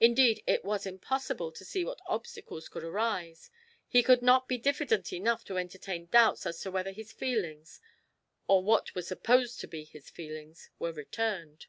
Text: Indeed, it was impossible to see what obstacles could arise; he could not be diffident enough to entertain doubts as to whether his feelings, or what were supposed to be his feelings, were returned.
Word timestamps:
Indeed, 0.00 0.42
it 0.46 0.64
was 0.64 0.86
impossible 0.86 1.52
to 1.52 1.62
see 1.62 1.84
what 1.84 2.00
obstacles 2.06 2.70
could 2.70 2.82
arise; 2.82 3.50
he 3.86 4.02
could 4.02 4.22
not 4.22 4.48
be 4.48 4.56
diffident 4.56 5.12
enough 5.12 5.44
to 5.44 5.58
entertain 5.58 6.06
doubts 6.06 6.46
as 6.46 6.58
to 6.62 6.70
whether 6.70 6.90
his 6.92 7.12
feelings, 7.12 7.78
or 8.48 8.64
what 8.64 8.94
were 8.94 9.02
supposed 9.02 9.60
to 9.60 9.68
be 9.68 9.84
his 9.84 10.08
feelings, 10.08 10.70
were 10.78 10.94
returned. 10.94 11.66